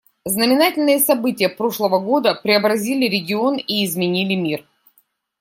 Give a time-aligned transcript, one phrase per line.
[0.25, 4.65] Знаменательные события прошлого года преобразили регион и изменили мир.